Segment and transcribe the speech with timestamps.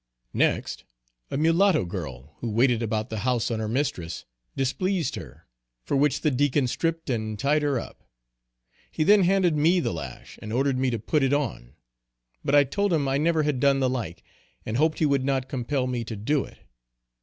[0.33, 0.83] Next
[1.29, 4.25] a mulatto girl who waited about the house, on her mistress,
[4.57, 5.45] displeased her,
[5.83, 8.03] for which the Deacon stripped and tied her up.
[8.89, 11.75] He then handed me the lash and ordered me to put it on
[12.43, 14.23] but I told him I never had done the like,
[14.65, 16.57] and hoped he would not compel me to do it.